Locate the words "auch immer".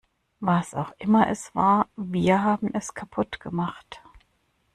0.73-1.29